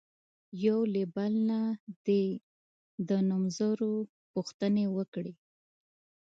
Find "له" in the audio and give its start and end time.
0.93-1.03